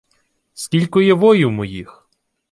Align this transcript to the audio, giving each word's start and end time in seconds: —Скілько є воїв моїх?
—Скілько 0.53 1.01
є 1.01 1.13
воїв 1.13 1.51
моїх? 1.51 2.07